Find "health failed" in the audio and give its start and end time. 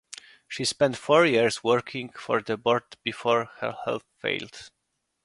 3.85-4.71